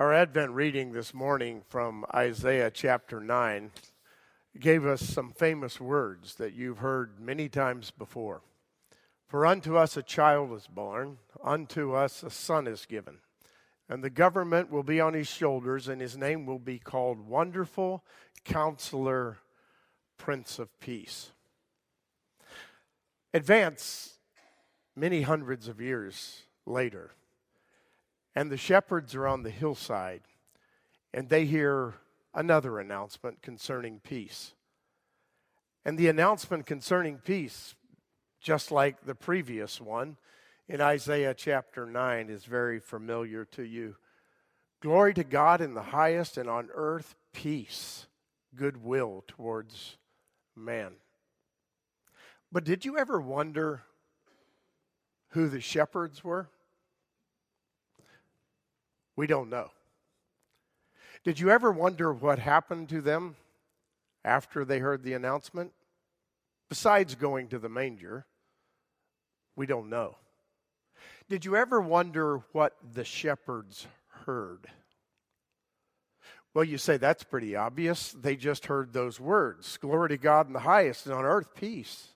Our 0.00 0.14
Advent 0.14 0.52
reading 0.52 0.92
this 0.92 1.12
morning 1.12 1.60
from 1.68 2.06
Isaiah 2.14 2.70
chapter 2.70 3.20
9 3.20 3.70
gave 4.58 4.86
us 4.86 5.02
some 5.02 5.30
famous 5.30 5.78
words 5.78 6.36
that 6.36 6.54
you've 6.54 6.78
heard 6.78 7.20
many 7.20 7.50
times 7.50 7.90
before. 7.90 8.40
For 9.26 9.44
unto 9.44 9.76
us 9.76 9.98
a 9.98 10.02
child 10.02 10.54
is 10.54 10.66
born, 10.66 11.18
unto 11.44 11.92
us 11.92 12.22
a 12.22 12.30
son 12.30 12.66
is 12.66 12.86
given, 12.86 13.18
and 13.90 14.02
the 14.02 14.08
government 14.08 14.70
will 14.70 14.82
be 14.82 15.02
on 15.02 15.12
his 15.12 15.28
shoulders, 15.28 15.86
and 15.86 16.00
his 16.00 16.16
name 16.16 16.46
will 16.46 16.58
be 16.58 16.78
called 16.78 17.28
Wonderful 17.28 18.02
Counselor, 18.42 19.36
Prince 20.16 20.58
of 20.58 20.80
Peace. 20.80 21.30
Advance 23.34 24.14
many 24.96 25.20
hundreds 25.20 25.68
of 25.68 25.78
years 25.78 26.44
later 26.64 27.10
and 28.34 28.50
the 28.50 28.56
shepherds 28.56 29.14
are 29.14 29.26
on 29.26 29.42
the 29.42 29.50
hillside, 29.50 30.22
and 31.12 31.28
they 31.28 31.44
hear 31.44 31.94
another 32.34 32.78
announcement 32.78 33.42
concerning 33.42 34.00
peace. 34.00 34.54
And 35.84 35.98
the 35.98 36.08
announcement 36.08 36.66
concerning 36.66 37.18
peace, 37.18 37.74
just 38.40 38.70
like 38.70 39.04
the 39.04 39.14
previous 39.14 39.80
one 39.80 40.16
in 40.68 40.80
Isaiah 40.80 41.34
chapter 41.34 41.86
9, 41.86 42.30
is 42.30 42.44
very 42.44 42.78
familiar 42.78 43.44
to 43.46 43.62
you. 43.62 43.96
Glory 44.80 45.12
to 45.14 45.24
God 45.24 45.60
in 45.60 45.74
the 45.74 45.82
highest, 45.82 46.38
and 46.38 46.48
on 46.48 46.68
earth 46.72 47.16
peace, 47.32 48.06
goodwill 48.54 49.24
towards 49.26 49.96
man. 50.56 50.92
But 52.52 52.64
did 52.64 52.84
you 52.84 52.96
ever 52.98 53.20
wonder 53.20 53.82
who 55.30 55.48
the 55.48 55.60
shepherds 55.60 56.24
were? 56.24 56.48
We 59.20 59.26
don't 59.26 59.50
know. 59.50 59.70
Did 61.24 61.38
you 61.38 61.50
ever 61.50 61.70
wonder 61.70 62.10
what 62.10 62.38
happened 62.38 62.88
to 62.88 63.02
them 63.02 63.36
after 64.24 64.64
they 64.64 64.78
heard 64.78 65.02
the 65.02 65.12
announcement? 65.12 65.72
Besides 66.70 67.16
going 67.16 67.48
to 67.48 67.58
the 67.58 67.68
manger, 67.68 68.24
we 69.56 69.66
don't 69.66 69.90
know. 69.90 70.16
Did 71.28 71.44
you 71.44 71.54
ever 71.54 71.82
wonder 71.82 72.38
what 72.52 72.78
the 72.94 73.04
shepherds 73.04 73.86
heard? 74.24 74.68
Well, 76.54 76.64
you 76.64 76.78
say 76.78 76.96
that's 76.96 77.22
pretty 77.22 77.54
obvious. 77.54 78.12
They 78.12 78.36
just 78.36 78.64
heard 78.64 78.94
those 78.94 79.20
words 79.20 79.76
Glory 79.76 80.08
to 80.08 80.16
God 80.16 80.46
in 80.46 80.54
the 80.54 80.60
highest, 80.60 81.04
and 81.04 81.14
on 81.14 81.26
earth 81.26 81.54
peace. 81.54 82.08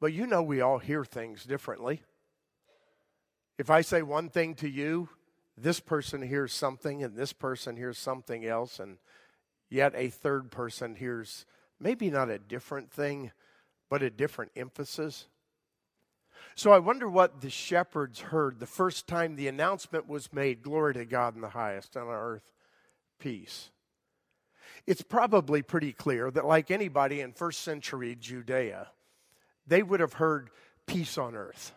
But 0.00 0.14
you 0.14 0.26
know, 0.26 0.42
we 0.42 0.62
all 0.62 0.78
hear 0.78 1.04
things 1.04 1.44
differently. 1.44 2.00
If 3.58 3.68
I 3.68 3.82
say 3.82 4.00
one 4.00 4.30
thing 4.30 4.54
to 4.56 4.68
you, 4.68 5.10
this 5.56 5.80
person 5.80 6.22
hears 6.22 6.52
something 6.52 7.02
and 7.02 7.16
this 7.16 7.32
person 7.32 7.76
hears 7.76 7.98
something 7.98 8.44
else, 8.44 8.78
and 8.78 8.98
yet 9.70 9.92
a 9.96 10.08
third 10.08 10.50
person 10.50 10.94
hears 10.94 11.46
maybe 11.80 12.10
not 12.10 12.30
a 12.30 12.38
different 12.38 12.90
thing, 12.90 13.32
but 13.88 14.02
a 14.02 14.10
different 14.10 14.52
emphasis. 14.56 15.26
So 16.54 16.72
I 16.72 16.78
wonder 16.78 17.08
what 17.08 17.40
the 17.40 17.50
shepherds 17.50 18.20
heard 18.20 18.58
the 18.58 18.66
first 18.66 19.06
time 19.06 19.36
the 19.36 19.48
announcement 19.48 20.08
was 20.08 20.32
made 20.32 20.62
Glory 20.62 20.94
to 20.94 21.04
God 21.04 21.34
in 21.34 21.40
the 21.40 21.50
highest, 21.50 21.96
on 21.96 22.08
earth, 22.08 22.50
peace. 23.18 23.70
It's 24.86 25.02
probably 25.02 25.62
pretty 25.62 25.92
clear 25.92 26.30
that, 26.30 26.46
like 26.46 26.70
anybody 26.70 27.20
in 27.20 27.32
first 27.32 27.60
century 27.62 28.16
Judea, 28.18 28.88
they 29.66 29.82
would 29.82 30.00
have 30.00 30.14
heard 30.14 30.50
peace 30.86 31.18
on 31.18 31.34
earth 31.34 31.72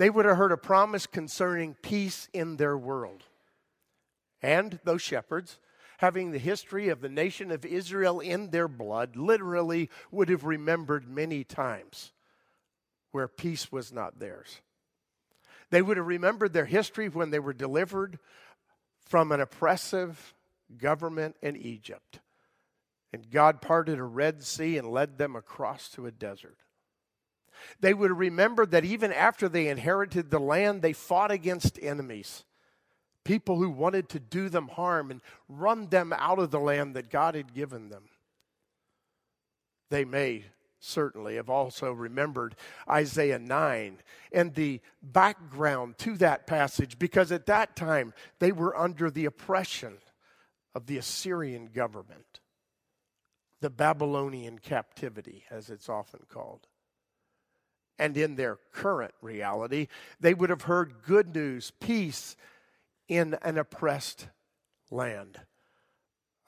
they 0.00 0.08
would 0.08 0.24
have 0.24 0.38
heard 0.38 0.50
a 0.50 0.56
promise 0.56 1.06
concerning 1.06 1.74
peace 1.74 2.26
in 2.32 2.56
their 2.56 2.74
world. 2.74 3.24
And 4.40 4.78
those 4.82 5.02
shepherds, 5.02 5.58
having 5.98 6.30
the 6.30 6.38
history 6.38 6.88
of 6.88 7.02
the 7.02 7.10
nation 7.10 7.50
of 7.50 7.66
Israel 7.66 8.18
in 8.18 8.48
their 8.48 8.66
blood, 8.66 9.14
literally 9.14 9.90
would 10.10 10.30
have 10.30 10.44
remembered 10.44 11.06
many 11.06 11.44
times 11.44 12.12
where 13.10 13.28
peace 13.28 13.70
was 13.70 13.92
not 13.92 14.18
theirs. 14.18 14.62
They 15.68 15.82
would 15.82 15.98
have 15.98 16.06
remembered 16.06 16.54
their 16.54 16.64
history 16.64 17.10
when 17.10 17.28
they 17.28 17.38
were 17.38 17.52
delivered 17.52 18.18
from 19.04 19.30
an 19.32 19.42
oppressive 19.42 20.32
government 20.78 21.36
in 21.42 21.58
Egypt. 21.58 22.20
And 23.12 23.30
God 23.30 23.60
parted 23.60 23.98
a 23.98 24.04
Red 24.04 24.44
Sea 24.44 24.78
and 24.78 24.88
led 24.88 25.18
them 25.18 25.36
across 25.36 25.90
to 25.90 26.06
a 26.06 26.10
desert. 26.10 26.56
They 27.80 27.94
would 27.94 28.16
remember 28.16 28.66
that 28.66 28.84
even 28.84 29.12
after 29.12 29.48
they 29.48 29.68
inherited 29.68 30.30
the 30.30 30.38
land, 30.38 30.82
they 30.82 30.92
fought 30.92 31.30
against 31.30 31.78
enemies, 31.82 32.44
people 33.24 33.56
who 33.56 33.70
wanted 33.70 34.08
to 34.10 34.20
do 34.20 34.48
them 34.48 34.68
harm 34.68 35.10
and 35.10 35.20
run 35.48 35.88
them 35.88 36.12
out 36.12 36.38
of 36.38 36.50
the 36.50 36.60
land 36.60 36.96
that 36.96 37.10
God 37.10 37.34
had 37.34 37.54
given 37.54 37.88
them. 37.88 38.04
They 39.90 40.04
may 40.04 40.44
certainly 40.80 41.36
have 41.36 41.50
also 41.50 41.92
remembered 41.92 42.56
Isaiah 42.88 43.38
9 43.38 43.98
and 44.32 44.54
the 44.54 44.80
background 45.02 45.98
to 45.98 46.16
that 46.16 46.46
passage 46.46 46.98
because 46.98 47.30
at 47.30 47.46
that 47.46 47.76
time 47.76 48.14
they 48.38 48.50
were 48.50 48.76
under 48.76 49.10
the 49.10 49.26
oppression 49.26 49.98
of 50.74 50.86
the 50.86 50.96
Assyrian 50.96 51.66
government, 51.66 52.40
the 53.60 53.70
Babylonian 53.70 54.58
captivity, 54.58 55.44
as 55.50 55.68
it's 55.68 55.88
often 55.88 56.20
called 56.28 56.66
and 58.00 58.16
in 58.16 58.34
their 58.34 58.58
current 58.72 59.12
reality, 59.20 59.86
they 60.18 60.32
would 60.34 60.50
have 60.50 60.62
heard 60.62 61.02
good 61.06 61.34
news, 61.34 61.70
peace 61.80 62.34
in 63.08 63.36
an 63.42 63.58
oppressed 63.58 64.26
land, 64.90 65.38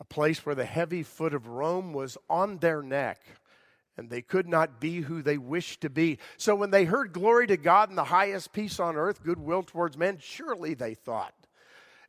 a 0.01 0.05
place 0.05 0.45
where 0.45 0.55
the 0.55 0.65
heavy 0.65 1.03
foot 1.03 1.35
of 1.35 1.47
Rome 1.47 1.93
was 1.93 2.17
on 2.31 2.59
their 2.59 2.83
neck 2.83 3.21
and 3.99 4.09
they 4.09 4.23
could 4.23 4.49
not 4.49 4.81
be 4.81 5.03
who 5.03 5.21
they 5.21 5.37
wished 5.37 5.83
to 5.83 5.91
be. 5.91 6.19
So 6.39 6.55
when 6.55 6.71
they 6.71 6.87
heard 6.87 7.13
glory 7.13 7.47
to 7.49 7.59
God 7.59 7.91
and 7.91 7.99
the 7.99 8.05
highest 8.05 8.55
peace 8.55 8.81
on 8.81 8.97
earth, 8.97 9.23
goodwill 9.23 9.63
towards 9.63 9.99
men, 9.99 10.17
surely 10.19 10.73
they 10.73 10.95
thought, 10.95 11.35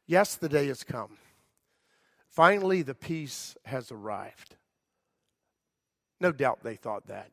yes, 0.07 0.35
the 0.35 0.47
day 0.47 0.67
has 0.67 0.85
come. 0.85 1.17
Finally, 2.29 2.81
the 2.81 2.95
peace 2.95 3.57
has 3.65 3.91
arrived. 3.91 4.55
No 6.21 6.31
doubt 6.31 6.63
they 6.63 6.75
thought 6.75 7.07
that. 7.07 7.31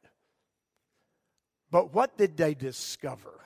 But 1.71 1.95
what 1.95 2.19
did 2.19 2.37
they 2.37 2.55
discover? 2.55 3.41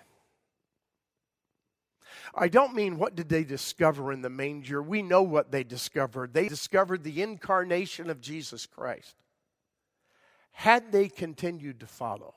I 2.35 2.49
don't 2.49 2.75
mean 2.75 2.99
what 2.99 3.15
did 3.15 3.29
they 3.29 3.45
discover 3.45 4.12
in 4.12 4.23
the 4.23 4.31
manger. 4.31 4.83
We 4.83 5.03
know 5.03 5.23
what 5.23 5.51
they 5.51 5.62
discovered. 5.62 6.33
They 6.33 6.49
discovered 6.49 7.05
the 7.05 7.23
incarnation 7.23 8.11
of 8.11 8.21
Jesus 8.21 8.67
Christ. 8.67 9.15
Had 10.53 10.91
they 10.91 11.09
continued 11.09 11.81
to 11.81 11.87
follow, 11.87 12.35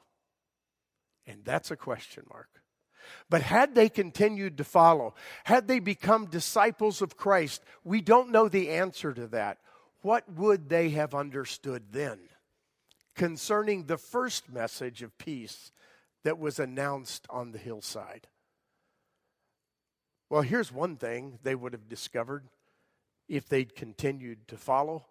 and 1.26 1.44
that's 1.46 1.72
a 1.72 1.76
question 1.76 2.26
mark. 2.30 2.50
But 3.30 3.42
had 3.42 3.74
they 3.74 3.90
continued 3.90 4.58
to 4.58 4.64
follow, 4.64 5.16
had 5.46 5.68
they 5.68 5.80
become 5.80 6.26
disciples 6.26 7.02
of 7.02 7.16
Christ, 7.16 7.64
we 7.84 8.02
don't 8.02 8.32
know 8.32 8.50
the 8.50 8.70
answer 8.72 9.14
to 9.14 9.28
that. 9.28 9.60
What 10.02 10.30
would 10.34 10.70
they 10.70 10.90
have 10.90 11.16
understood 11.16 11.84
then 11.92 12.20
concerning 13.18 13.86
the 13.86 13.98
first 13.98 14.50
message 14.50 15.02
of 15.02 15.18
peace 15.18 15.72
that 16.24 16.38
was 16.38 16.60
announced 16.60 17.26
on 17.30 17.52
the 17.52 17.58
hillside. 17.58 18.28
Well, 20.30 20.44
here's 20.44 20.72
one 20.72 20.98
thing 20.98 21.40
they 21.42 21.56
would 21.56 21.74
have 21.74 21.90
discovered 21.90 22.46
if 23.28 23.50
they'd 23.50 23.76
continued 23.76 24.48
to 24.50 24.56
follow. 24.58 25.08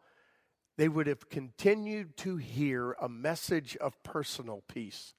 They 0.78 0.88
would 0.88 1.06
have 1.06 1.28
continued 1.28 2.16
to 2.18 2.36
hear 2.36 2.92
a 2.92 3.08
message 3.08 3.76
of 3.78 4.02
personal 4.02 4.62
peace. 4.68 5.14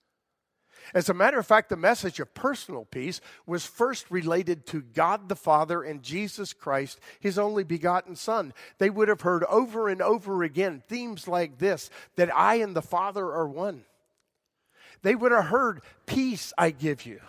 As 0.94 1.09
a 1.09 1.14
matter 1.14 1.40
of 1.40 1.48
fact, 1.48 1.70
the 1.70 1.75
message 1.75 2.20
of 2.20 2.34
personal 2.34 2.86
peace 2.86 3.20
was 3.46 3.66
first 3.66 4.09
related 4.09 4.66
to 4.68 4.81
God 4.81 5.28
the 5.28 5.36
Father 5.36 5.81
and 5.81 6.03
Jesus 6.03 6.54
Christ, 6.54 7.00
his 7.19 7.38
only 7.38 7.63
begotten 7.63 8.16
Son. 8.16 8.54
They 8.78 8.89
would 8.89 9.07
have 9.07 9.22
heard 9.22 9.44
over 9.45 9.89
and 9.89 10.01
over 10.01 10.44
again 10.44 10.84
themes 10.88 11.28
like 11.28 11.57
this 11.57 11.89
that 12.16 12.36
I 12.36 12.56
and 12.56 12.75
the 12.75 12.81
Father 12.81 13.25
are 13.25 13.48
one. 13.48 13.84
They 15.01 15.16
would 15.16 15.31
have 15.31 15.45
heard, 15.45 15.81
Peace 16.06 16.54
I 16.57 16.72
give 16.72 17.06
you. 17.06 17.19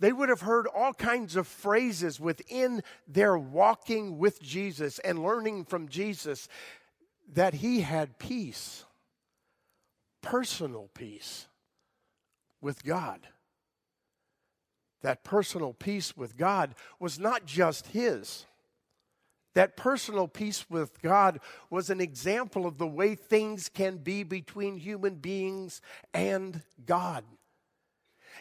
They 0.00 0.12
would 0.12 0.28
have 0.28 0.42
heard 0.42 0.68
all 0.68 0.92
kinds 0.92 1.34
of 1.34 1.48
phrases 1.48 2.20
within 2.20 2.82
their 3.08 3.36
walking 3.36 4.18
with 4.18 4.40
Jesus 4.40 5.00
and 5.00 5.24
learning 5.24 5.64
from 5.64 5.88
Jesus 5.88 6.48
that 7.32 7.54
he 7.54 7.80
had 7.80 8.18
peace, 8.18 8.84
personal 10.22 10.88
peace 10.94 11.47
with 12.60 12.84
God. 12.84 13.26
That 15.02 15.24
personal 15.24 15.72
peace 15.72 16.16
with 16.16 16.36
God 16.36 16.74
was 16.98 17.18
not 17.18 17.46
just 17.46 17.88
his. 17.88 18.46
That 19.54 19.76
personal 19.76 20.28
peace 20.28 20.66
with 20.68 21.00
God 21.02 21.40
was 21.70 21.90
an 21.90 22.00
example 22.00 22.66
of 22.66 22.78
the 22.78 22.86
way 22.86 23.14
things 23.14 23.68
can 23.68 23.96
be 23.98 24.22
between 24.22 24.76
human 24.76 25.16
beings 25.16 25.80
and 26.12 26.62
God. 26.84 27.24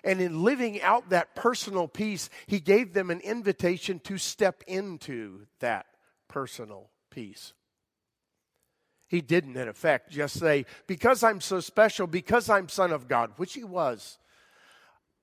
And 0.03 0.21
in 0.21 0.43
living 0.43 0.81
out 0.81 1.09
that 1.09 1.35
personal 1.35 1.87
peace, 1.87 2.29
he 2.45 2.59
gave 2.59 2.93
them 2.93 3.09
an 3.09 3.19
invitation 3.21 3.99
to 4.01 4.17
step 4.17 4.63
into 4.67 5.47
that 5.59 5.87
personal 6.27 6.91
peace. 7.09 7.53
He 9.07 9.21
didn't, 9.21 9.55
in 9.55 9.67
effect, 9.67 10.11
just 10.11 10.39
say, 10.39 10.65
Because 10.85 11.23
I'm 11.23 11.41
so 11.41 11.59
special, 11.59 12.07
because 12.07 12.49
I'm 12.49 12.69
Son 12.69 12.91
of 12.91 13.07
God, 13.07 13.31
which 13.37 13.53
he 13.53 13.63
was, 13.63 14.17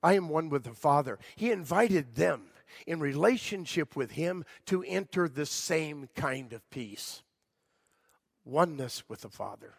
I 0.01 0.13
am 0.13 0.29
one 0.29 0.49
with 0.49 0.63
the 0.63 0.73
Father. 0.73 1.19
He 1.35 1.51
invited 1.51 2.15
them 2.15 2.47
in 2.85 2.99
relationship 2.99 3.95
with 3.95 4.11
him 4.11 4.43
to 4.65 4.83
enter 4.83 5.27
the 5.27 5.45
same 5.45 6.09
kind 6.15 6.53
of 6.53 6.69
peace 6.69 7.21
oneness 8.43 9.03
with 9.07 9.21
the 9.21 9.29
Father. 9.29 9.73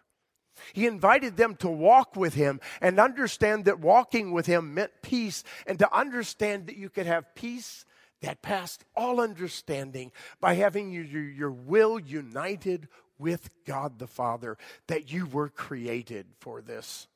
He 0.73 0.87
invited 0.87 1.37
them 1.37 1.55
to 1.57 1.69
walk 1.69 2.17
with 2.17 2.35
him 2.35 2.61
and 2.81 2.99
understand 2.99 3.67
that 3.67 3.79
walking 3.79 4.33
with 4.33 4.47
him 4.47 4.75
meant 4.75 4.91
peace, 5.03 5.45
and 5.67 5.79
to 5.79 5.97
understand 5.97 6.67
that 6.67 6.77
you 6.77 6.89
could 6.89 7.07
have 7.07 7.35
peace 7.35 7.85
that 8.23 8.43
passed 8.43 8.85
all 8.97 9.21
understanding 9.21 10.11
by 10.41 10.55
having 10.55 10.91
your, 10.91 11.05
your 11.05 11.51
will 11.51 12.01
united 12.01 12.89
with 13.19 13.51
God 13.65 13.99
the 13.99 14.07
Father, 14.07 14.57
that 14.87 15.13
you 15.13 15.27
were 15.27 15.49
created 15.49 16.27
for 16.39 16.61
this. 16.61 17.09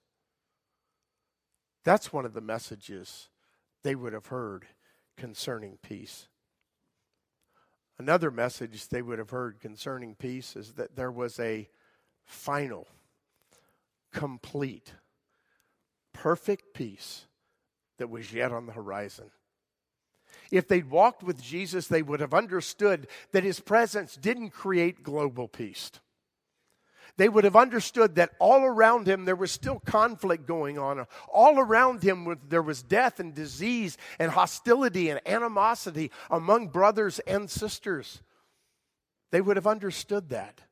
That's 1.84 2.12
one 2.12 2.24
of 2.24 2.34
the 2.34 2.40
messages 2.40 3.28
they 3.82 3.94
would 3.94 4.12
have 4.12 4.26
heard 4.26 4.66
concerning 5.16 5.78
peace. 5.82 6.28
Another 7.98 8.30
message 8.30 8.88
they 8.88 9.02
would 9.02 9.18
have 9.18 9.30
heard 9.30 9.60
concerning 9.60 10.14
peace 10.14 10.56
is 10.56 10.72
that 10.72 10.96
there 10.96 11.12
was 11.12 11.38
a 11.38 11.68
final, 12.24 12.86
complete, 14.12 14.94
perfect 16.14 16.72
peace 16.72 17.26
that 17.98 18.08
was 18.08 18.32
yet 18.32 18.52
on 18.52 18.66
the 18.66 18.72
horizon. 18.72 19.30
If 20.50 20.66
they'd 20.66 20.90
walked 20.90 21.22
with 21.22 21.40
Jesus, 21.40 21.86
they 21.86 22.02
would 22.02 22.20
have 22.20 22.34
understood 22.34 23.06
that 23.32 23.44
his 23.44 23.60
presence 23.60 24.16
didn't 24.16 24.50
create 24.50 25.02
global 25.02 25.46
peace. 25.46 25.92
They 27.16 27.28
would 27.28 27.44
have 27.44 27.56
understood 27.56 28.14
that 28.14 28.32
all 28.38 28.62
around 28.62 29.06
him 29.06 29.24
there 29.24 29.36
was 29.36 29.52
still 29.52 29.78
conflict 29.80 30.46
going 30.46 30.78
on. 30.78 31.06
All 31.32 31.58
around 31.58 32.02
him 32.02 32.38
there 32.48 32.62
was 32.62 32.82
death 32.82 33.20
and 33.20 33.34
disease 33.34 33.98
and 34.18 34.32
hostility 34.32 35.10
and 35.10 35.20
animosity 35.26 36.10
among 36.30 36.68
brothers 36.68 37.18
and 37.20 37.50
sisters. 37.50 38.22
They 39.30 39.40
would 39.40 39.56
have 39.56 39.66
understood 39.66 40.30
that. 40.30 40.62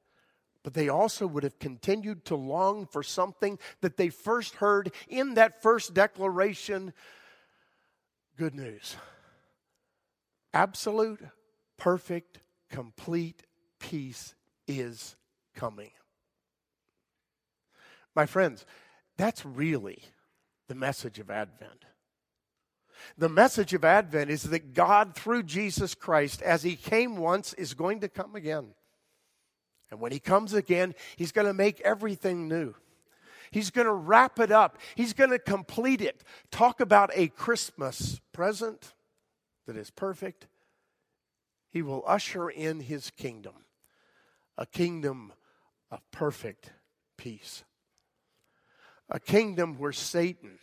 But 0.62 0.74
they 0.74 0.88
also 0.88 1.26
would 1.26 1.44
have 1.44 1.58
continued 1.58 2.24
to 2.26 2.34
long 2.34 2.86
for 2.86 3.02
something 3.02 3.58
that 3.80 3.96
they 3.96 4.08
first 4.08 4.56
heard 4.56 4.92
in 5.06 5.34
that 5.34 5.62
first 5.62 5.94
declaration 5.94 6.92
good 8.36 8.54
news 8.54 8.96
absolute, 10.58 11.20
perfect, 11.76 12.40
complete 12.68 13.44
peace 13.78 14.34
is 14.66 15.14
coming. 15.54 15.92
My 18.16 18.26
friends, 18.26 18.66
that's 19.16 19.46
really 19.46 20.02
the 20.66 20.74
message 20.74 21.20
of 21.20 21.30
Advent. 21.30 21.84
The 23.16 23.28
message 23.28 23.72
of 23.72 23.84
Advent 23.84 24.30
is 24.30 24.42
that 24.42 24.74
God, 24.74 25.14
through 25.14 25.44
Jesus 25.44 25.94
Christ, 25.94 26.42
as 26.42 26.64
He 26.64 26.74
came 26.74 27.16
once, 27.16 27.52
is 27.52 27.74
going 27.74 28.00
to 28.00 28.08
come 28.08 28.34
again. 28.34 28.74
And 29.92 30.00
when 30.00 30.10
He 30.10 30.18
comes 30.18 30.54
again, 30.54 30.96
He's 31.14 31.30
going 31.30 31.46
to 31.46 31.54
make 31.54 31.80
everything 31.82 32.48
new. 32.48 32.74
He's 33.52 33.70
going 33.70 33.86
to 33.86 33.94
wrap 33.94 34.40
it 34.40 34.50
up, 34.50 34.78
He's 34.96 35.12
going 35.12 35.30
to 35.30 35.38
complete 35.38 36.00
it. 36.00 36.24
Talk 36.50 36.80
about 36.80 37.12
a 37.14 37.28
Christmas 37.28 38.20
present 38.32 38.94
that 39.68 39.76
is 39.76 39.90
perfect, 39.90 40.46
he 41.68 41.82
will 41.82 42.02
usher 42.06 42.48
in 42.48 42.80
his 42.80 43.10
kingdom, 43.10 43.52
a 44.56 44.64
kingdom 44.64 45.30
of 45.90 46.00
perfect 46.10 46.72
peace, 47.18 47.64
a 49.10 49.20
kingdom 49.20 49.76
where 49.76 49.92
Satan, 49.92 50.58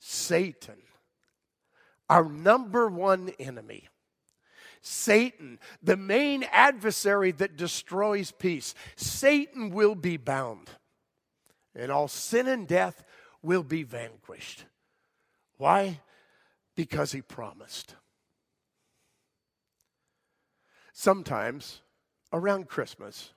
Satan, 0.00 0.82
our 2.08 2.28
number 2.28 2.88
one 2.88 3.30
enemy, 3.38 3.86
Satan, 4.82 5.60
the 5.80 5.96
main 5.96 6.42
adversary 6.50 7.30
that 7.30 7.56
destroys 7.56 8.32
peace, 8.32 8.74
Satan 8.96 9.70
will 9.70 9.94
be 9.94 10.16
bound, 10.16 10.68
and 11.76 11.92
all 11.92 12.08
sin 12.08 12.48
and 12.48 12.66
death 12.66 13.04
will 13.40 13.62
be 13.62 13.84
vanquished. 13.84 14.64
Why? 15.60 16.00
Because 16.74 17.12
he 17.12 17.20
promised. 17.20 17.94
Sometimes 20.94 21.82
around 22.32 22.66
Christmas, 22.66 23.34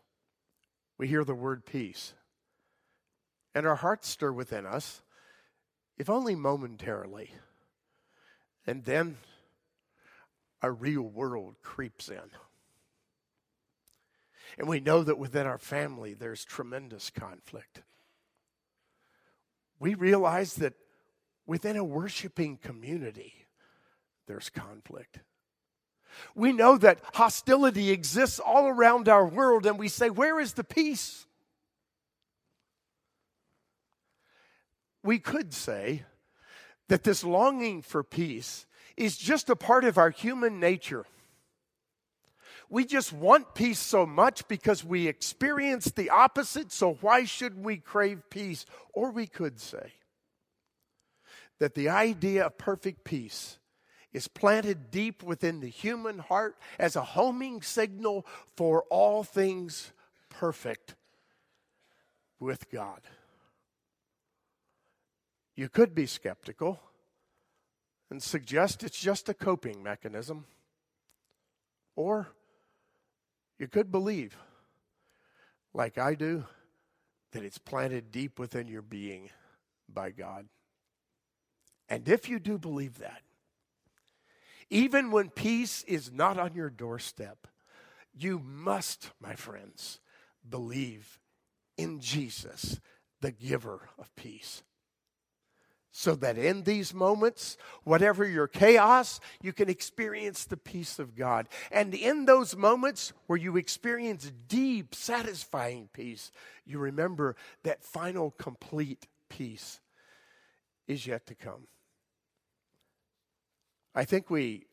we 0.98 1.10
hear 1.10 1.25
the 1.25 1.36
word 1.36 1.66
peace, 1.66 2.14
and 3.54 3.68
our 3.68 3.75
hearts 3.75 4.08
stir 4.08 4.31
within 4.31 4.66
us, 4.66 5.02
if 5.98 6.10
only 6.10 6.34
momentarily. 6.34 7.31
And 8.66 8.86
then 8.86 9.18
a 10.62 10.72
real 10.72 11.04
world 11.04 11.56
creeps 11.62 12.08
in. 12.08 12.31
And 14.58 14.70
we 14.70 14.80
know 14.80 15.04
that 15.04 15.18
within 15.18 15.46
our 15.46 15.58
family 15.58 16.14
there's 16.14 16.46
tremendous 16.46 17.10
conflict. 17.10 17.81
We 19.78 19.94
realize 19.94 20.54
that 20.54 20.75
within 21.45 21.78
a 21.78 21.84
worshiping 21.84 22.57
community, 22.57 23.34
there's 24.28 24.50
conflict. 24.50 25.19
We 26.36 26.54
know 26.54 26.78
that 26.78 27.00
hostility 27.13 27.92
exists 27.92 28.40
all 28.40 28.68
around 28.68 29.10
our 29.10 29.25
world, 29.25 29.66
and 29.66 29.80
we 29.80 29.88
say, 29.88 30.10
Where 30.10 30.40
is 30.40 30.54
the 30.54 30.63
peace? 30.63 31.25
We 35.04 35.19
could 35.19 35.54
say 35.54 36.04
that 36.88 37.04
this 37.04 37.24
longing 37.24 37.81
for 37.81 38.04
peace 38.04 38.66
is 38.96 39.18
just 39.18 39.50
a 39.50 39.56
part 39.56 39.84
of 39.84 39.98
our 39.98 40.12
human 40.12 40.60
nature. 40.60 41.06
We 42.69 42.86
just 42.86 43.12
want 43.12 43.54
peace 43.54 43.80
so 43.80 44.06
much 44.06 44.48
because 44.48 44.84
we 44.84 45.07
experience 45.07 45.86
the 45.92 46.10
opposite, 46.10 46.72
so 46.72 46.98
why 47.01 47.25
should 47.25 47.63
we 47.63 47.78
crave 47.78 48.30
peace? 48.30 48.66
Or 48.94 49.12
we 49.12 49.28
could 49.28 49.60
say, 49.60 49.94
that 51.59 51.75
the 51.75 51.89
idea 51.89 52.45
of 52.45 52.57
perfect 52.57 53.03
peace 53.03 53.59
is 54.11 54.27
planted 54.27 54.91
deep 54.91 55.24
within 55.24 55.60
the 55.60 55.69
human 55.69 56.19
heart 56.19 56.55
as 56.77 56.95
a 56.95 57.03
homing 57.03 57.62
signal 57.62 58.25
for 58.55 58.83
all 58.89 59.24
things 59.24 59.91
perfect 60.29 60.95
with 62.39 62.69
God. 62.69 63.01
You 65.55 65.69
could 65.69 65.93
be 65.95 66.05
skeptical 66.05 66.79
and 68.10 68.22
suggest 68.22 68.83
it's 68.83 69.00
just 69.00 69.29
a 69.29 69.33
coping 69.33 69.81
mechanism. 69.81 70.45
Or 71.95 72.27
you 73.60 73.67
could 73.67 73.91
believe, 73.91 74.36
like 75.74 75.98
I 75.98 76.15
do, 76.15 76.45
that 77.31 77.43
it's 77.43 77.57
planted 77.57 78.12
deep 78.12 78.39
within 78.39 78.67
your 78.67 78.81
being 78.81 79.29
by 79.91 80.12
God. 80.12 80.48
And 81.93 82.09
if 82.09 82.27
you 82.27 82.39
do 82.39 82.57
believe 82.57 82.97
that, 82.97 83.21
even 84.71 85.12
when 85.12 85.29
peace 85.29 85.83
is 85.83 86.12
not 86.12 86.39
on 86.39 86.55
your 86.55 86.71
doorstep, 86.71 87.45
you 88.17 88.39
must, 88.39 89.12
my 89.21 89.35
friends, 89.35 90.00
believe 90.50 91.19
in 91.77 92.00
Jesus, 92.00 92.81
the 93.21 93.31
giver 93.31 93.89
of 94.00 94.09
peace. 94.15 94.63
So 95.91 96.15
that 96.15 96.35
in 96.35 96.63
these 96.63 96.95
moments, 96.95 97.57
whatever 97.83 98.27
your 98.27 98.47
chaos, 98.47 99.19
you 99.43 99.53
can 99.53 99.69
experience 99.69 100.45
the 100.45 100.57
peace 100.57 100.97
of 100.97 101.15
God. 101.15 101.47
And 101.71 101.93
in 101.93 102.25
those 102.25 102.55
moments 102.55 103.13
where 103.27 103.38
you 103.38 103.55
experience 103.55 104.31
deep, 104.47 104.95
satisfying 104.95 105.89
peace, 105.93 106.31
you 106.65 106.79
remember 106.79 107.35
that 107.62 107.83
final, 107.83 108.31
complete 108.31 109.05
peace 109.29 109.79
is 110.88 111.05
yet 111.05 111.27
to 111.27 111.35
come. 111.35 111.67
I 113.95 114.05
think 114.05 114.29
we, 114.29 114.65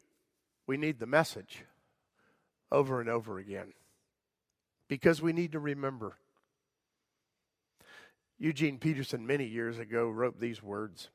we 0.67 0.77
need 0.77 0.99
the 0.99 1.07
message 1.07 1.65
over 2.73 3.01
and 3.01 3.09
over 3.09 3.39
again 3.39 3.75
because 4.89 5.21
we 5.21 5.33
need 5.33 5.53
to 5.53 5.61
remember. 5.61 6.17
Eugene 8.39 8.79
Peterson, 8.79 9.27
many 9.27 9.45
years 9.45 9.79
ago, 9.79 10.09
wrote 10.09 10.41
these 10.41 10.63
words 10.63 11.11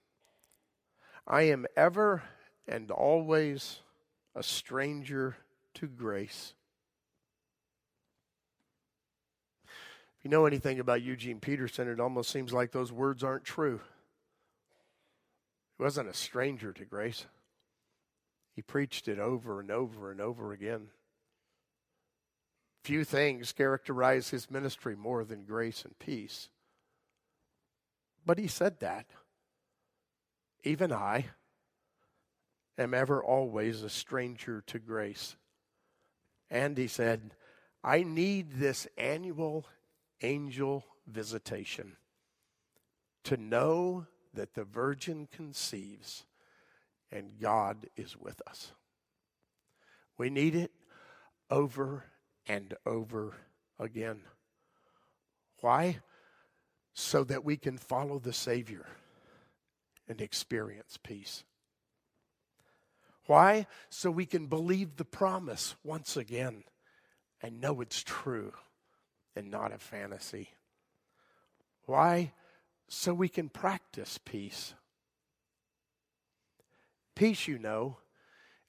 I 1.27 1.43
am 1.43 1.65
ever 1.75 2.21
and 2.67 2.91
always 2.91 3.79
a 4.35 4.43
stranger 4.43 5.35
to 5.75 5.87
grace. 5.87 6.53
If 10.19 10.25
you 10.25 10.29
know 10.29 10.45
anything 10.45 10.79
about 10.79 11.01
Eugene 11.01 11.39
Peterson, 11.39 11.87
it 11.87 11.99
almost 11.99 12.29
seems 12.29 12.53
like 12.53 12.71
those 12.71 12.91
words 12.91 13.23
aren't 13.23 13.43
true. 13.43 13.79
He 15.77 15.83
wasn't 15.83 16.09
a 16.09 16.13
stranger 16.13 16.71
to 16.73 16.85
grace. 16.85 17.25
He 18.55 18.61
preached 18.61 19.09
it 19.09 19.19
over 19.19 19.59
and 19.59 19.69
over 19.69 20.11
and 20.11 20.21
over 20.21 20.53
again. 20.53 20.87
Few 22.83 23.03
things 23.03 23.51
characterize 23.51 24.29
his 24.29 24.49
ministry 24.49 24.95
more 24.95 25.25
than 25.25 25.43
grace 25.43 25.83
and 25.83 25.97
peace. 25.99 26.49
But 28.25 28.39
he 28.39 28.47
said 28.47 28.79
that. 28.79 29.07
Even 30.63 30.93
I 30.93 31.25
am 32.77 32.93
ever 32.93 33.21
always 33.23 33.83
a 33.83 33.89
stranger 33.89 34.63
to 34.67 34.79
grace. 34.79 35.35
And 36.49 36.77
he 36.77 36.87
said, 36.87 37.35
I 37.83 38.03
need 38.03 38.53
this 38.53 38.87
annual 38.97 39.65
angel 40.21 40.85
visitation 41.07 41.97
to 43.25 43.35
know 43.35 44.05
that 44.33 44.53
the 44.53 44.63
virgin 44.63 45.27
conceives 45.31 46.25
and 47.15 47.39
God 47.39 47.87
is 47.95 48.17
with 48.17 48.41
us. 48.45 48.73
We 50.17 50.29
need 50.29 50.53
it 50.53 50.71
over 51.49 52.03
and 52.45 52.75
over 52.85 53.33
again. 53.79 54.21
Why? 55.61 55.99
So 56.93 57.23
that 57.23 57.45
we 57.45 57.55
can 57.55 57.77
follow 57.77 58.19
the 58.19 58.33
Savior 58.33 58.85
and 60.07 60.19
experience 60.19 60.99
peace. 61.01 61.43
Why? 63.27 63.65
So 63.89 64.11
we 64.11 64.25
can 64.25 64.47
believe 64.47 64.97
the 64.97 65.05
promise 65.05 65.75
once 65.83 66.17
again 66.17 66.63
and 67.41 67.61
know 67.61 67.79
it's 67.79 68.03
true 68.03 68.51
and 69.35 69.49
not 69.49 69.73
a 69.73 69.77
fantasy. 69.77 70.49
Why? 71.85 72.33
So 72.89 73.13
we 73.13 73.29
can 73.29 73.49
practice 73.49 74.19
peace. 74.23 74.73
Peace, 77.15 77.47
you 77.47 77.57
know, 77.57 77.97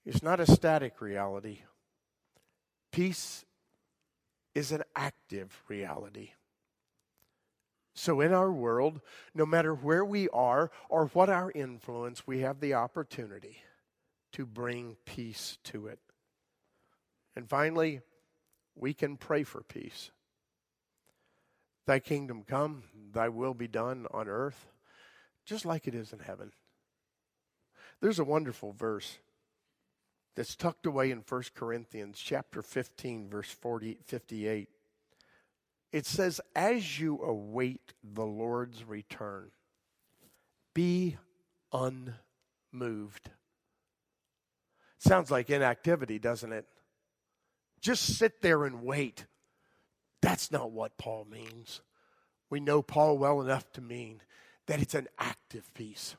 is 0.05 0.23
not 0.23 0.39
a 0.39 0.49
static 0.49 1.01
reality. 1.01 1.59
Peace 2.91 3.45
is 4.55 4.71
an 4.71 4.83
active 4.95 5.61
reality. 5.67 6.31
So, 7.93 8.21
in 8.21 8.31
our 8.31 8.51
world, 8.51 9.01
no 9.33 9.45
matter 9.45 9.73
where 9.73 10.05
we 10.05 10.29
are 10.29 10.71
or 10.87 11.07
what 11.07 11.29
our 11.29 11.51
influence, 11.51 12.25
we 12.25 12.39
have 12.39 12.59
the 12.59 12.75
opportunity 12.75 13.57
to 14.33 14.45
bring 14.45 14.97
peace 15.03 15.57
to 15.65 15.87
it. 15.87 15.99
And 17.35 17.49
finally, 17.49 18.01
we 18.75 18.93
can 18.93 19.17
pray 19.17 19.43
for 19.43 19.61
peace. 19.61 20.11
Thy 21.85 21.99
kingdom 21.99 22.43
come, 22.43 22.83
thy 23.11 23.29
will 23.29 23.53
be 23.53 23.67
done 23.67 24.05
on 24.11 24.27
earth, 24.27 24.67
just 25.45 25.65
like 25.65 25.87
it 25.87 25.95
is 25.95 26.13
in 26.13 26.19
heaven. 26.19 26.51
There's 28.01 28.19
a 28.19 28.23
wonderful 28.23 28.73
verse 28.73 29.17
that's 30.35 30.55
tucked 30.55 30.85
away 30.85 31.09
in 31.09 31.23
1 31.27 31.43
Corinthians 31.55 32.19
chapter 32.19 32.61
15 32.61 33.29
verse 33.29 33.51
40 33.51 33.97
58. 34.05 34.69
It 35.91 36.05
says 36.05 36.39
as 36.55 36.99
you 36.99 37.21
await 37.21 37.93
the 38.03 38.25
Lord's 38.25 38.83
return 38.83 39.51
be 40.75 41.17
unmoved. 41.73 43.31
Sounds 44.99 45.31
like 45.31 45.49
inactivity, 45.49 46.19
doesn't 46.19 46.53
it? 46.53 46.65
Just 47.81 48.17
sit 48.17 48.43
there 48.43 48.63
and 48.63 48.83
wait. 48.83 49.25
That's 50.21 50.51
not 50.51 50.71
what 50.71 50.97
Paul 50.97 51.25
means. 51.25 51.81
We 52.51 52.59
know 52.59 52.83
Paul 52.83 53.17
well 53.17 53.41
enough 53.41 53.71
to 53.73 53.81
mean 53.81 54.21
that 54.67 54.79
it's 54.79 54.93
an 54.93 55.07
active 55.17 55.73
peace 55.73 56.15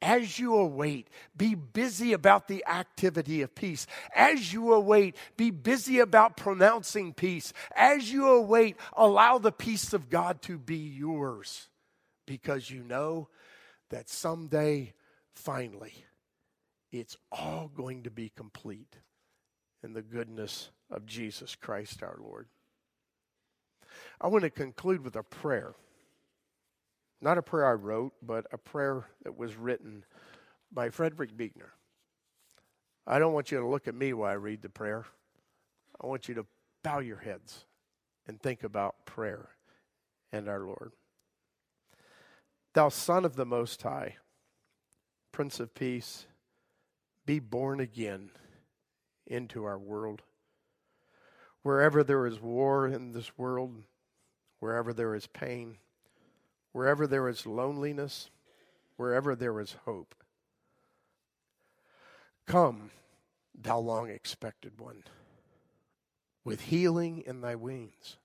as 0.00 0.38
you 0.38 0.54
await, 0.54 1.08
be 1.36 1.54
busy 1.54 2.12
about 2.12 2.46
the 2.46 2.64
activity 2.66 3.42
of 3.42 3.54
peace. 3.54 3.86
As 4.14 4.52
you 4.52 4.72
await, 4.72 5.16
be 5.36 5.50
busy 5.50 5.98
about 5.98 6.36
pronouncing 6.36 7.12
peace. 7.12 7.52
As 7.74 8.12
you 8.12 8.28
await, 8.28 8.76
allow 8.96 9.38
the 9.38 9.52
peace 9.52 9.92
of 9.92 10.08
God 10.08 10.40
to 10.42 10.58
be 10.58 10.76
yours 10.76 11.68
because 12.26 12.70
you 12.70 12.84
know 12.84 13.28
that 13.90 14.08
someday, 14.08 14.92
finally, 15.34 16.04
it's 16.92 17.16
all 17.32 17.70
going 17.74 18.04
to 18.04 18.10
be 18.10 18.30
complete 18.34 18.96
in 19.82 19.94
the 19.94 20.02
goodness 20.02 20.70
of 20.90 21.06
Jesus 21.06 21.54
Christ 21.54 22.02
our 22.02 22.18
Lord. 22.20 22.46
I 24.20 24.28
want 24.28 24.42
to 24.44 24.50
conclude 24.50 25.04
with 25.04 25.16
a 25.16 25.22
prayer. 25.22 25.74
Not 27.20 27.38
a 27.38 27.42
prayer 27.42 27.66
I 27.66 27.72
wrote, 27.72 28.12
but 28.22 28.46
a 28.52 28.58
prayer 28.58 29.06
that 29.24 29.36
was 29.36 29.56
written 29.56 30.04
by 30.72 30.90
Frederick 30.90 31.36
Buechner. 31.36 31.72
I 33.06 33.18
don't 33.18 33.32
want 33.32 33.50
you 33.50 33.58
to 33.58 33.66
look 33.66 33.88
at 33.88 33.94
me 33.94 34.12
while 34.12 34.30
I 34.30 34.34
read 34.34 34.62
the 34.62 34.68
prayer. 34.68 35.06
I 36.00 36.06
want 36.06 36.28
you 36.28 36.34
to 36.34 36.46
bow 36.82 37.00
your 37.00 37.16
heads 37.16 37.64
and 38.26 38.40
think 38.40 38.62
about 38.62 39.06
prayer 39.06 39.48
and 40.30 40.48
our 40.48 40.60
Lord. 40.60 40.92
Thou 42.74 42.90
Son 42.90 43.24
of 43.24 43.34
the 43.34 43.46
Most 43.46 43.82
High, 43.82 44.16
Prince 45.32 45.58
of 45.58 45.74
Peace, 45.74 46.26
be 47.26 47.40
born 47.40 47.80
again 47.80 48.30
into 49.26 49.64
our 49.64 49.78
world. 49.78 50.22
Wherever 51.62 52.04
there 52.04 52.26
is 52.26 52.40
war 52.40 52.86
in 52.86 53.12
this 53.12 53.36
world, 53.36 53.82
wherever 54.60 54.92
there 54.92 55.14
is 55.14 55.26
pain, 55.26 55.78
wherever 56.78 57.08
there 57.08 57.28
is 57.28 57.44
loneliness, 57.44 58.30
wherever 58.96 59.34
there 59.34 59.58
is 59.58 59.74
hope. 59.84 60.14
Come, 62.46 62.92
thou 63.52 63.80
long 63.80 64.10
expected 64.10 64.78
one, 64.78 65.02
with 66.44 66.60
healing 66.60 67.24
in 67.26 67.40
thy 67.40 67.56
wings. 67.56 68.18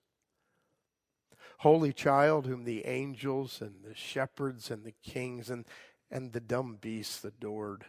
Holy 1.57 1.91
child, 1.93 2.45
whom 2.45 2.63
the 2.63 2.85
angels 2.85 3.59
and 3.59 3.83
the 3.83 3.95
shepherds 3.95 4.69
and 4.69 4.83
the 4.83 4.93
kings 5.01 5.49
and, 5.49 5.65
and 6.11 6.31
the 6.31 6.39
dumb 6.39 6.77
beasts 6.79 7.25
adored, 7.25 7.85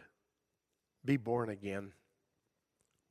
be 1.05 1.15
born 1.15 1.47
again. 1.47 1.93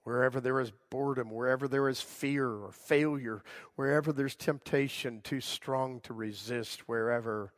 Wherever 0.04 0.38
there 0.38 0.61
is 0.61 0.70
boredom, 0.90 1.30
wherever 1.30 1.66
there 1.66 1.88
is 1.88 2.00
fear 2.02 2.46
or 2.46 2.70
failure, 2.70 3.42
wherever 3.75 4.12
there's 4.12 4.37
temptation 4.37 5.23
too 5.23 5.40
strong 5.40 6.00
to 6.00 6.12
resist, 6.12 6.87
wherever 6.87 7.52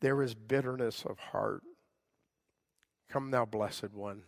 there 0.00 0.22
is 0.22 0.34
bitterness 0.34 1.04
of 1.06 1.18
heart, 1.18 1.62
come, 3.08 3.30
thou 3.30 3.46
blessed 3.46 3.94
one, 3.94 4.22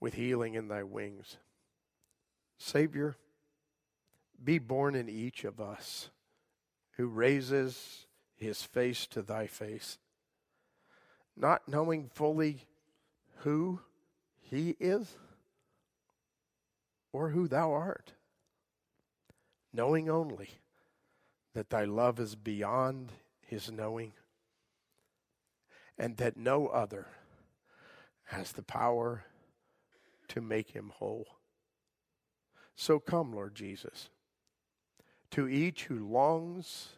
with 0.00 0.14
healing 0.14 0.54
in 0.54 0.66
thy 0.66 0.82
wings. 0.82 1.36
Savior, 2.58 3.16
be 4.42 4.58
born 4.58 4.96
in 4.96 5.08
each 5.08 5.44
of 5.44 5.60
us 5.60 6.10
who 6.96 7.06
raises 7.06 8.06
his 8.34 8.64
face 8.64 9.06
to 9.06 9.22
thy 9.22 9.46
face, 9.46 9.98
not 11.36 11.68
knowing 11.68 12.08
fully 12.12 12.66
who 13.38 13.78
he 14.40 14.76
is 14.80 15.16
or 17.14 17.28
who 17.28 17.46
thou 17.46 17.72
art, 17.72 18.12
knowing 19.72 20.10
only 20.10 20.50
that 21.54 21.70
thy 21.70 21.84
love 21.84 22.18
is 22.18 22.34
beyond 22.34 23.12
his 23.40 23.70
knowing, 23.70 24.12
and 25.96 26.16
that 26.16 26.36
no 26.36 26.66
other 26.66 27.06
has 28.24 28.50
the 28.50 28.64
power 28.64 29.22
to 30.26 30.40
make 30.40 30.72
him 30.72 30.90
whole. 30.96 31.28
So 32.74 32.98
come, 32.98 33.32
Lord 33.32 33.54
Jesus, 33.54 34.08
to 35.30 35.48
each 35.48 35.84
who 35.84 36.08
longs 36.08 36.88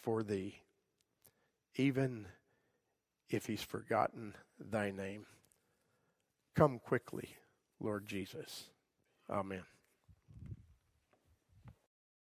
for 0.00 0.22
thee, 0.22 0.60
even 1.74 2.26
if 3.28 3.46
he's 3.46 3.62
forgotten 3.62 4.34
thy 4.60 4.92
name. 4.92 5.26
Come 6.54 6.78
quickly, 6.78 7.30
Lord 7.80 8.06
Jesus. 8.06 8.66
Oh, 9.28 9.34
Amen. 9.40 9.75